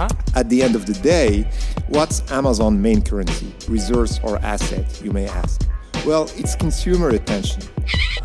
[0.00, 0.08] Huh?
[0.34, 1.46] At the end of the day,
[1.88, 5.68] what's Amazon main currency, resource, or asset, you may ask?
[6.06, 7.64] Well, it's consumer attention.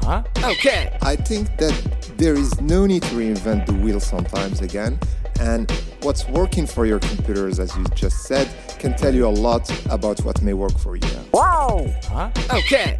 [0.01, 0.23] Huh?
[0.41, 0.97] Okay.
[1.01, 1.75] I think that
[2.15, 4.97] there is no need to reinvent the wheel sometimes again,
[5.41, 5.69] and
[6.01, 8.47] what's working for your computers, as you just said,
[8.79, 11.09] can tell you a lot about what may work for you.
[11.33, 11.93] Wow!
[12.05, 12.31] Huh?
[12.53, 12.97] Okay.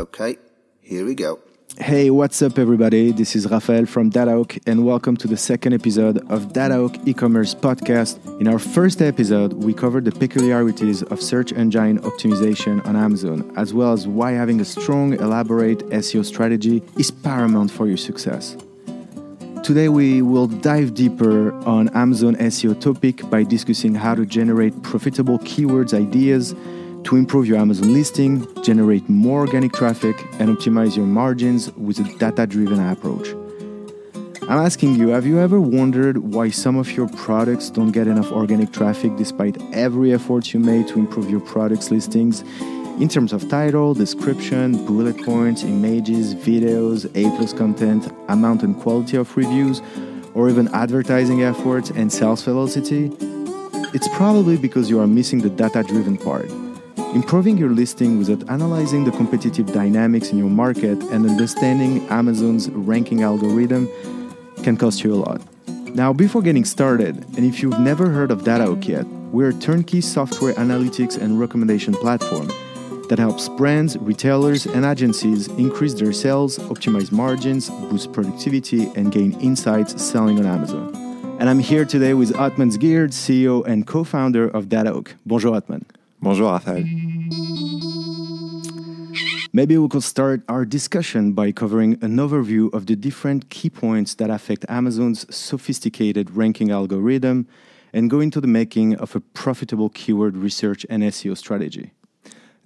[0.00, 0.38] Okay,
[0.80, 1.40] here we go.
[1.76, 3.12] Hey, what's up, everybody?
[3.12, 8.16] This is Raphael from DataHawk, and welcome to the second episode of DataHawk e-commerce podcast.
[8.40, 13.74] In our first episode, we covered the peculiarities of search engine optimization on Amazon, as
[13.74, 18.56] well as why having a strong, elaborate SEO strategy is paramount for your success.
[19.62, 25.38] Today, we will dive deeper on Amazon SEO topic by discussing how to generate profitable
[25.40, 26.54] keywords ideas
[27.04, 32.18] to improve your Amazon listing, generate more organic traffic, and optimize your margins with a
[32.18, 33.28] data driven approach.
[34.50, 38.32] I'm asking you, have you ever wondered why some of your products don't get enough
[38.32, 42.42] organic traffic despite every effort you made to improve your product's listings
[43.00, 49.16] in terms of title, description, bullet points, images, videos, A plus content, amount and quality
[49.16, 49.80] of reviews,
[50.34, 53.12] or even advertising efforts and sales velocity?
[53.94, 56.50] It's probably because you are missing the data driven part.
[57.14, 63.24] Improving your listing without analyzing the competitive dynamics in your market and understanding Amazon's ranking
[63.24, 63.88] algorithm
[64.62, 65.42] can cost you a lot.
[65.92, 70.00] Now, before getting started, and if you've never heard of DataHawk yet, we're a turnkey
[70.00, 72.46] software analytics and recommendation platform
[73.08, 79.32] that helps brands, retailers, and agencies increase their sales, optimize margins, boost productivity, and gain
[79.40, 80.94] insights selling on Amazon.
[81.40, 85.14] And I'm here today with Othman Zgeerd, CEO and co founder of DataHawk.
[85.26, 85.86] Bonjour, Othman.
[86.22, 86.84] Bonjour, Raphaël.
[89.52, 94.14] Maybe we could start our discussion by covering an overview of the different key points
[94.16, 97.48] that affect Amazon's sophisticated ranking algorithm
[97.92, 101.92] and go into the making of a profitable keyword research and SEO strategy.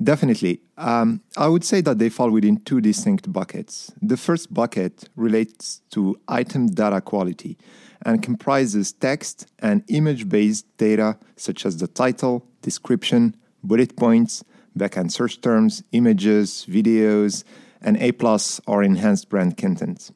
[0.03, 0.61] Definitely.
[0.77, 3.93] Um, I would say that they fall within two distinct buckets.
[4.03, 7.57] The first bucket relates to item data quality
[8.05, 14.45] and comprises text and image based data such as the title, description, bullet points,
[14.79, 17.45] backend search terms, images, videos,
[17.81, 20.11] and A plus or enhanced brand content.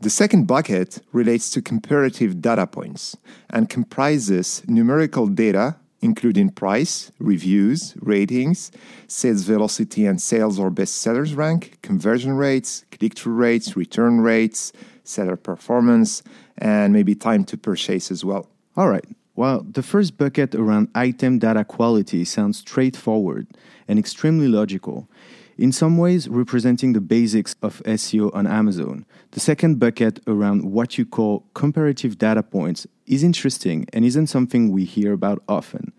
[0.00, 3.16] The second bucket relates to comparative data points
[3.50, 8.72] and comprises numerical data, including price, reviews, ratings,
[9.06, 14.72] sales velocity and sales or best sellers rank, conversion rates, click through rates, return rates,
[15.04, 16.22] seller performance,
[16.56, 18.48] and maybe time to purchase as well.
[18.76, 19.04] All right.
[19.36, 23.46] Well, the first bucket around item data quality sounds straightforward
[23.86, 25.08] and extremely logical,
[25.56, 29.04] in some ways representing the basics of SEO on Amazon.
[29.32, 34.72] The second bucket around what you call comparative data points is interesting and isn't something
[34.72, 35.92] we hear about often.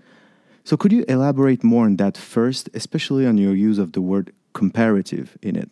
[0.63, 4.33] So, could you elaborate more on that first, especially on your use of the word
[4.53, 5.69] comparative in it?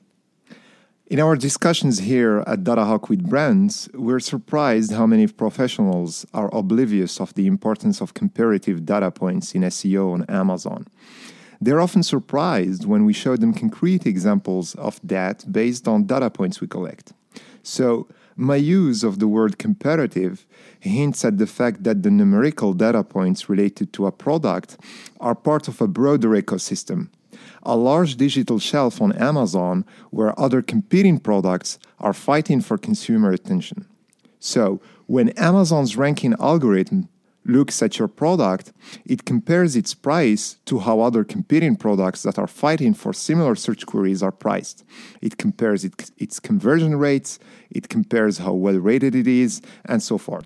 [1.10, 7.20] In our discussions here at Datahawk with brands, we're surprised how many professionals are oblivious
[7.20, 10.86] of the importance of comparative data points in SEO on Amazon.
[11.60, 16.62] They're often surprised when we show them concrete examples of that based on data points
[16.62, 17.14] we collect.
[17.64, 20.46] So, my use of the word comparative
[20.80, 24.78] hints at the fact that the numerical data points related to a product
[25.20, 27.10] are part of a broader ecosystem
[27.64, 33.86] a large digital shelf on Amazon where other competing products are fighting for consumer attention.
[34.40, 37.10] So, when Amazon's ranking algorithm
[37.50, 38.72] looks at your product,
[39.06, 43.86] it compares its price to how other competing products that are fighting for similar search
[43.86, 44.84] queries are priced.
[45.22, 47.40] It compares it, its conversion rates,
[47.70, 50.46] it compares how well rated it is, and so forth.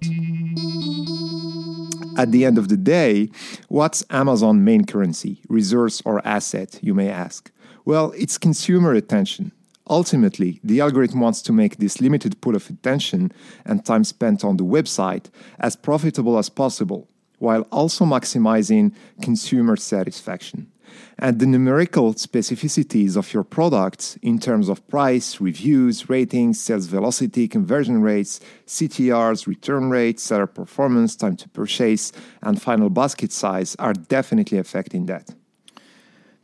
[2.18, 3.30] At the end of the day,
[3.68, 7.52] what's Amazon's main currency, resource, or asset, you may ask?
[7.86, 9.52] Well, it's consumer attention.
[9.90, 13.32] Ultimately, the algorithm wants to make this limited pool of attention
[13.66, 15.26] and time spent on the website
[15.60, 17.10] as profitable as possible,
[17.40, 20.72] while also maximizing consumer satisfaction.
[21.18, 27.48] And the numerical specificities of your products in terms of price, reviews, ratings, sales velocity,
[27.48, 33.94] conversion rates, CTRs, return rates, seller performance, time to purchase, and final basket size are
[33.94, 35.34] definitely affecting that.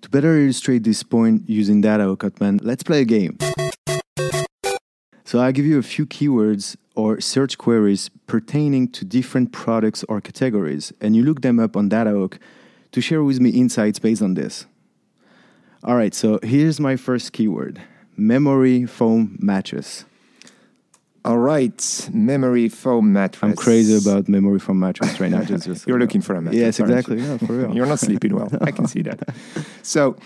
[0.01, 3.37] To better illustrate this point using data, Okatman, let's play a game.
[5.25, 10.21] So I'll give you a few keywords or search queries pertaining to different products or
[10.21, 12.39] categories, and you look them up on DataHawk
[12.91, 14.65] to share with me insights based on this.
[15.83, 17.81] All right, so here's my first keyword
[18.17, 20.05] memory foam mattress.
[21.25, 23.43] All right, memory foam mattress.
[23.43, 25.43] I'm crazy about memory foam mattress right now.
[25.43, 26.59] Just, just You're looking for a mattress.
[26.59, 27.21] Yes, exactly.
[27.21, 27.75] Yeah, for real.
[27.75, 28.49] You're not sleeping well.
[28.61, 29.19] I can see that.
[29.81, 30.17] So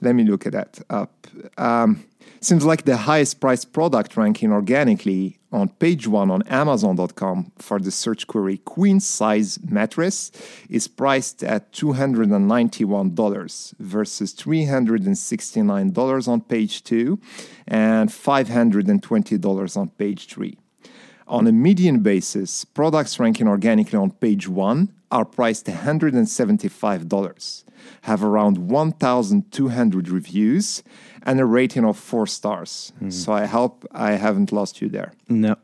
[0.00, 1.26] let me look at that up.
[1.56, 2.04] Um,
[2.40, 7.90] seems like the highest priced product ranking organically on page one on Amazon.com for the
[7.90, 10.30] search query queen size mattress
[10.68, 17.18] is priced at $291 versus $369 on page two
[17.66, 20.58] and $520 on page three.
[21.28, 27.64] On a median basis, products ranking organically on page one are priced $175,
[28.02, 30.82] have around 1,200 reviews,
[31.22, 32.92] and a rating of four stars.
[32.98, 33.10] Hmm.
[33.10, 35.12] So I hope I haven't lost you there.
[35.28, 35.56] No.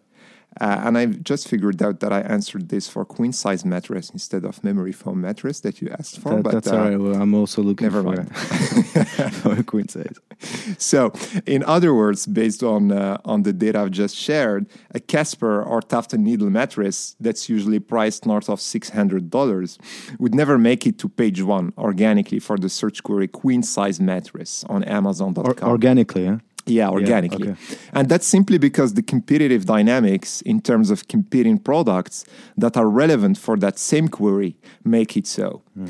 [0.60, 4.44] Uh, and I've just figured out that I answered this for queen size mattress instead
[4.44, 6.36] of memory foam mattress that you asked for.
[6.36, 7.00] That, but that's uh, all right.
[7.00, 8.36] Well, I'm also looking never for, mind.
[9.34, 10.16] for a queen size.
[10.78, 11.12] So,
[11.46, 15.80] in other words, based on uh, on the data I've just shared, a Casper or
[15.80, 19.78] Tuft & Needle mattress that's usually priced north of six hundred dollars
[20.18, 24.64] would never make it to page one organically for the search query queen size mattress
[24.68, 25.46] on Amazon.com.
[25.46, 26.38] Or, organically, huh?
[26.72, 27.50] Yeah, organically.
[27.50, 27.78] okay.
[27.92, 32.24] And that's simply because the competitive dynamics in terms of competing products
[32.56, 35.62] that are relevant for that same query make it so.
[35.74, 35.86] Hmm.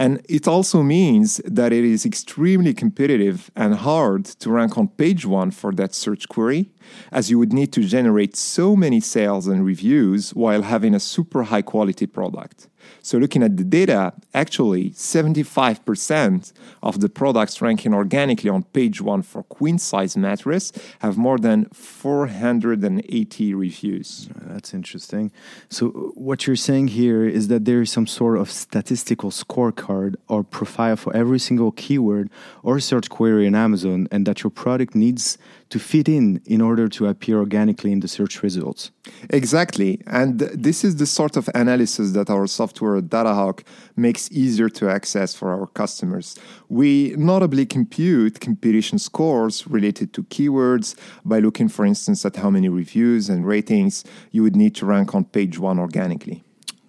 [0.00, 5.26] And it also means that it is extremely competitive and hard to rank on page
[5.26, 6.70] one for that search query,
[7.12, 11.42] as you would need to generate so many sales and reviews while having a super
[11.42, 12.69] high quality product.
[13.02, 16.52] So, looking at the data, actually 75%
[16.82, 21.66] of the products ranking organically on page one for queen size mattress have more than
[21.66, 24.28] 480 reviews.
[24.36, 25.32] That's interesting.
[25.68, 30.16] So, uh, what you're saying here is that there is some sort of statistical scorecard
[30.28, 32.30] or profile for every single keyword
[32.62, 35.38] or search query in Amazon, and that your product needs
[35.70, 38.90] to fit in in order to appear organically in the search results.
[39.30, 40.00] Exactly.
[40.06, 43.62] And this is the sort of analysis that our software at DataHawk
[43.96, 46.36] makes easier to access for our customers.
[46.68, 52.68] We notably compute competition scores related to keywords by looking, for instance, at how many
[52.68, 56.42] reviews and ratings you would need to rank on page one organically.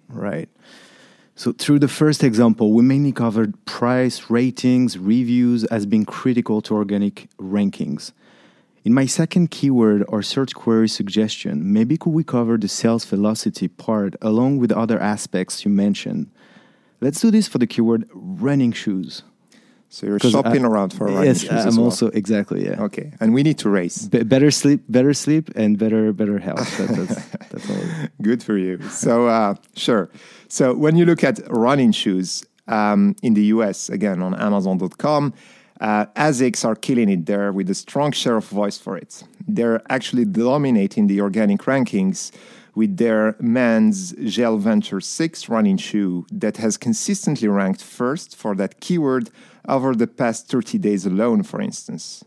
[0.08, 0.48] Right.
[1.34, 6.74] So, through the first example, we mainly covered price, ratings, reviews as being critical to
[6.74, 8.12] organic rankings.
[8.84, 13.68] In my second keyword or search query suggestion, maybe could we cover the sales velocity
[13.68, 16.30] part along with other aspects you mentioned?
[17.00, 19.22] Let's do this for the keyword running shoes.
[19.88, 21.44] So you're shopping I- around for running shoes.
[21.44, 21.84] yes, I'm well.
[21.84, 22.82] also exactly yeah.
[22.82, 24.06] Okay, and we need to race.
[24.08, 26.66] Be- better sleep, better sleep, and better better health.
[26.78, 28.08] That, that's that's all.
[28.22, 28.80] Good for you.
[28.88, 30.10] So, uh, sure.
[30.48, 35.34] So, when you look at running shoes um, in the US, again on Amazon.com,
[35.82, 39.24] uh, ASICS are killing it there with a strong share of voice for it.
[39.48, 42.30] They're actually dominating the organic rankings
[42.76, 48.80] with their men's Gel Venture 6 running shoe that has consistently ranked first for that
[48.80, 49.30] keyword
[49.68, 52.24] over the past 30 days alone, for instance.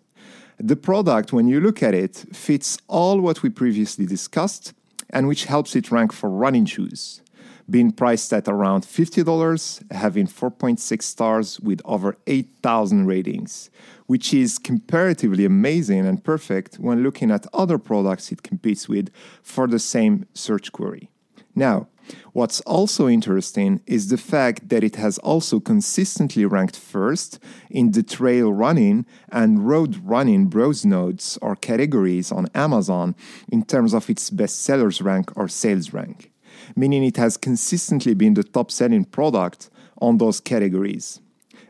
[0.60, 4.74] The product, when you look at it, fits all what we previously discussed
[5.10, 7.22] and which helps it rank for running shoes.
[7.68, 13.72] Being priced at around $50, having 4.6 stars with over 8,000 ratings,
[14.06, 19.10] which is comparatively amazing and perfect when looking at other products it competes with
[19.42, 21.10] for the same search query.
[21.56, 21.88] Now,
[22.34, 28.04] what's also interesting is the fact that it has also consistently ranked first in the
[28.04, 33.16] trail running and road running browse nodes or categories on Amazon
[33.52, 36.32] in terms of its bestsellers rank or sales rank,
[36.76, 39.70] meaning it has consistently been the top selling product
[40.02, 41.22] on those categories.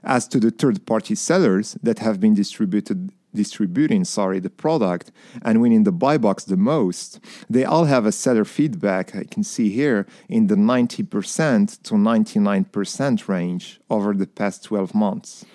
[0.04, 5.12] As to the third party sellers that have been distributed distributing sorry the product
[5.44, 9.44] and winning the buy box the most they all have a seller feedback i can
[9.44, 15.46] see here in the 90% to 99% range over the past 12 months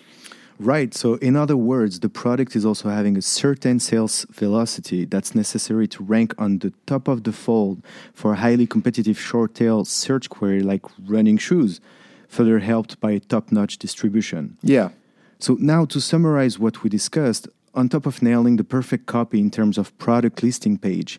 [0.60, 0.92] Right.
[0.92, 5.88] So, in other words, the product is also having a certain sales velocity that's necessary
[5.88, 10.28] to rank on the top of the fold for a highly competitive short tail search
[10.28, 11.80] query like running shoes,
[12.28, 14.58] further helped by top notch distribution.
[14.62, 14.90] yeah
[15.38, 19.50] So, now to summarize what we discussed, on top of nailing the perfect copy in
[19.50, 21.18] terms of product listing page,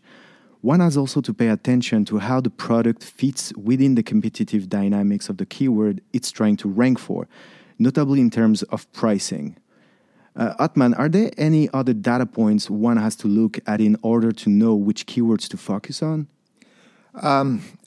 [0.62, 5.30] one has also to pay attention to how the product fits within the competitive dynamics
[5.30, 7.28] of the keyword it's trying to rank for,
[7.82, 9.58] notably in terms of pricing.
[10.36, 14.32] Uh, Othman, are there any other data points one has to look at in order
[14.32, 16.28] to know which keywords to focus on?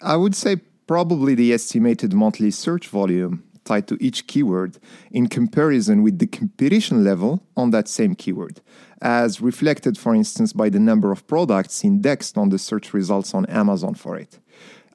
[0.03, 4.79] I would say probably the estimated monthly search volume tied to each keyword
[5.11, 8.61] in comparison with the competition level on that same keyword,
[9.01, 13.47] as reflected, for instance, by the number of products indexed on the search results on
[13.47, 14.39] Amazon for it.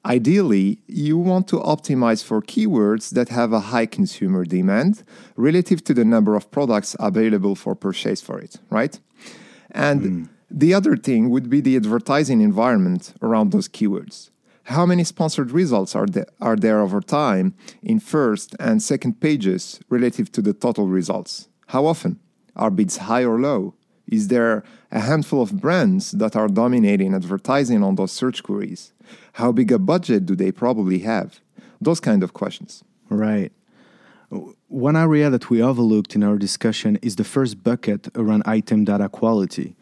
[0.04, 5.02] Ideally, you want to optimize for keywords that have a high consumer demand
[5.36, 8.98] relative to the number of products available for purchase for it, right?
[9.70, 10.28] And mm.
[10.50, 14.30] the other thing would be the advertising environment around those keywords.
[14.64, 19.80] How many sponsored results are there, are there over time in first and second pages
[19.90, 21.48] relative to the total results?
[21.68, 22.20] How often?
[22.56, 23.74] Are bids high or low?
[24.10, 28.92] Is there a handful of brands that are dominating advertising on those search queries?
[29.34, 31.40] How big a budget do they probably have?
[31.80, 32.82] Those kind of questions.
[33.08, 33.52] Right.
[34.68, 39.08] One area that we overlooked in our discussion is the first bucket around item data
[39.08, 39.76] quality.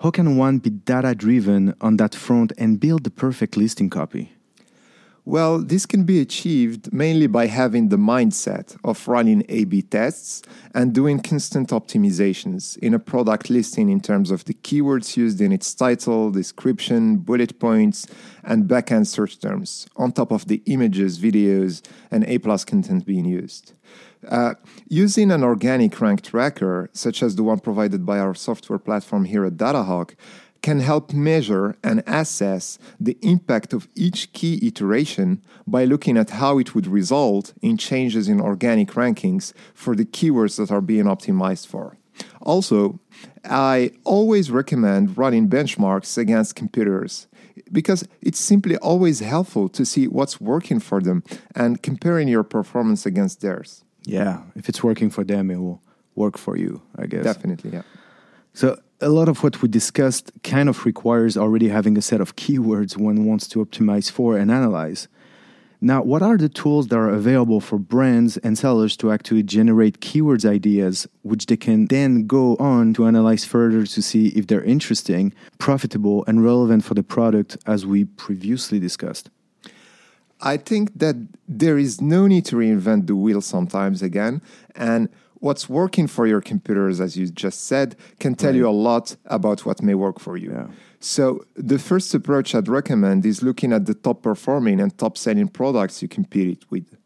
[0.00, 4.35] How can one be data driven on that front and build the perfect listing copy?
[5.28, 10.40] Well, this can be achieved mainly by having the mindset of running A B tests
[10.72, 15.50] and doing constant optimizations in a product listing in terms of the keywords used in
[15.50, 18.06] its title, description, bullet points,
[18.44, 23.24] and backend search terms, on top of the images, videos, and A plus content being
[23.24, 23.72] used.
[24.28, 24.54] Uh,
[24.88, 29.44] using an organic rank tracker, such as the one provided by our software platform here
[29.44, 30.14] at Datahawk,
[30.66, 36.58] can help measure and assess the impact of each key iteration by looking at how
[36.58, 41.68] it would result in changes in organic rankings for the keywords that are being optimized
[41.68, 41.96] for.
[42.42, 42.98] Also,
[43.44, 47.28] I always recommend running benchmarks against competitors
[47.70, 51.22] because it's simply always helpful to see what's working for them
[51.54, 53.84] and comparing your performance against theirs.
[54.02, 55.80] Yeah, if it's working for them, it will
[56.16, 57.22] work for you, I guess.
[57.22, 57.82] Definitely, yeah.
[58.52, 62.36] So, a lot of what we discussed kind of requires already having a set of
[62.36, 65.08] keywords one wants to optimize for and analyze.
[65.80, 70.00] Now, what are the tools that are available for brands and sellers to actually generate
[70.00, 74.64] keywords ideas, which they can then go on to analyze further to see if they're
[74.64, 79.28] interesting, profitable, and relevant for the product, as we previously discussed?
[80.40, 84.40] I think that there is no need to reinvent the wheel sometimes again.
[84.74, 88.56] And what's working for your computers, as you just said, can tell right.
[88.56, 90.52] you a lot about what may work for you.
[90.52, 90.66] Yeah.
[91.00, 95.48] So, the first approach I'd recommend is looking at the top performing and top selling
[95.48, 96.96] products you compete with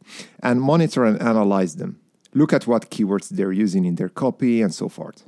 [0.42, 1.98] and monitor and analyze them.
[2.32, 5.24] Look at what keywords they're using in their copy and so forth.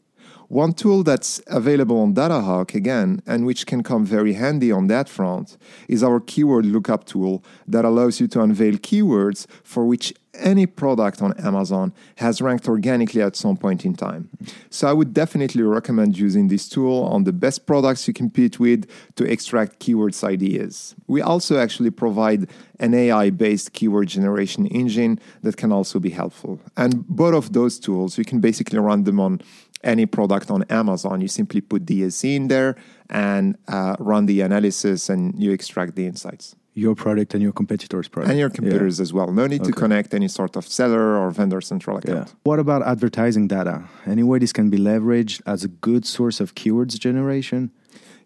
[0.53, 5.09] One tool that's available on Datahawk again, and which can come very handy on that
[5.09, 5.57] front,
[5.89, 11.23] is our keyword lookup tool that allows you to unveil keywords for which any product
[11.23, 14.29] on Amazon has ranked organically at some point in time.
[14.69, 18.91] So I would definitely recommend using this tool on the best products you compete with
[19.17, 20.95] to extract keywords ideas.
[21.07, 26.61] We also actually provide an AI based keyword generation engine that can also be helpful.
[26.77, 29.41] And both of those tools, you can basically run them on
[29.85, 31.21] any product on Amazon.
[31.21, 32.77] You simply put DSC in there
[33.11, 36.57] and uh, run the analysis, and you extract the insights.
[36.75, 38.31] Your product and your competitors' product.
[38.31, 39.03] And your competitors yeah.
[39.03, 39.31] as well.
[39.31, 39.71] No need okay.
[39.71, 42.29] to connect any sort of seller or vendor central account.
[42.29, 42.35] Yeah.
[42.45, 43.85] What about advertising data?
[44.07, 47.73] Any way this can be leveraged as a good source of keywords generation?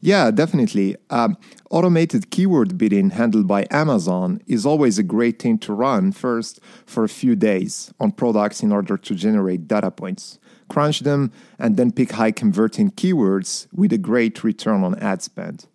[0.00, 0.94] Yeah, definitely.
[1.10, 1.36] Um,
[1.70, 7.02] automated keyword bidding handled by Amazon is always a great thing to run first for
[7.02, 11.92] a few days on products in order to generate data points crunch them, and then
[11.92, 15.66] pick high converting keywords with a great return on ad spend.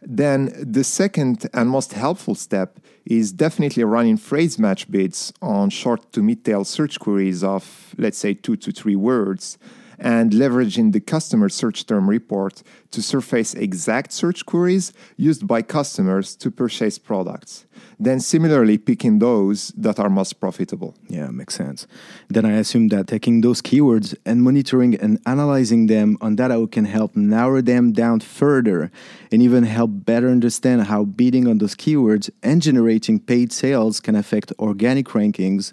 [0.00, 6.12] Then the second and most helpful step is definitely running phrase match bids on short
[6.12, 9.58] to mid tail search queries of, let's say, two to three words
[10.02, 16.34] and leveraging the customer search term report to surface exact search queries used by customers
[16.36, 17.64] to purchase products.
[18.00, 20.96] Then, similarly, picking those that are most profitable.
[21.08, 21.86] Yeah, makes sense.
[22.28, 26.84] Then I assume that taking those keywords and monitoring and analyzing them on data can
[26.84, 28.90] help narrow them down further
[29.30, 34.16] and even help better understand how bidding on those keywords and generating paid sales can
[34.16, 35.72] affect organic rankings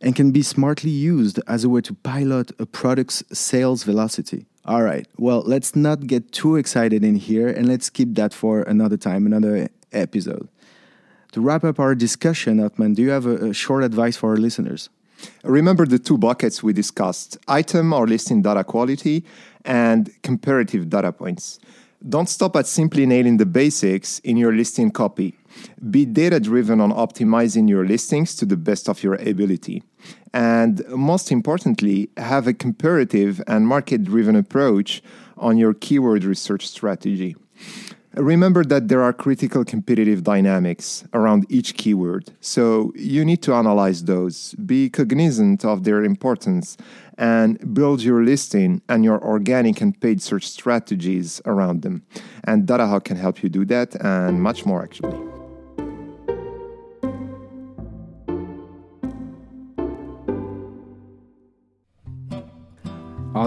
[0.00, 4.46] and can be smartly used as a way to pilot a product's sales velocity.
[4.64, 8.62] All right, well, let's not get too excited in here and let's keep that for
[8.62, 10.48] another time, another episode.
[11.32, 14.36] To wrap up our discussion, Othman, do you have a, a short advice for our
[14.36, 14.90] listeners?
[15.42, 19.24] Remember the two buckets we discussed item or listing data quality
[19.64, 21.58] and comparative data points.
[22.06, 25.34] Don't stop at simply nailing the basics in your listing copy.
[25.90, 29.82] Be data driven on optimizing your listings to the best of your ability.
[30.32, 35.02] And most importantly, have a comparative and market driven approach
[35.36, 37.34] on your keyword research strategy.
[38.14, 44.04] Remember that there are critical competitive dynamics around each keyword, so you need to analyze
[44.04, 46.76] those, be cognizant of their importance,
[47.18, 52.02] and build your listing and your organic and paid search strategies around them.
[52.44, 55.27] And DataHawk can help you do that and much more actually.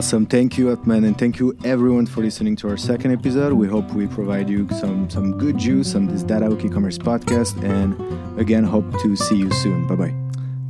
[0.02, 0.26] Awesome.
[0.26, 3.54] Thank you, Othman, and thank you everyone for listening to our second episode.
[3.54, 7.94] We hope we provide you some some good juice on this Data e-commerce podcast, and
[8.40, 9.86] again, hope to see you soon.
[9.86, 10.16] Bye bye.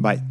[0.02, 0.31] Bye.